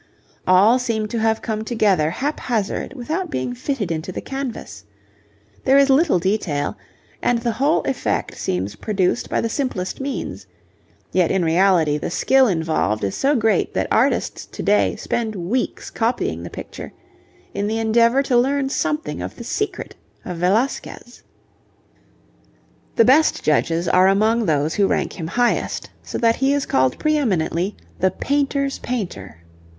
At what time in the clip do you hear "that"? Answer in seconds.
13.75-13.85, 26.17-26.37